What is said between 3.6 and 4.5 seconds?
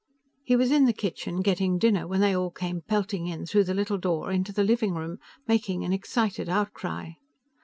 the little door